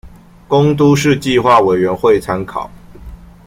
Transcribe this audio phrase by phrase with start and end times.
[0.47, 2.71] 供都市計畫委員會參考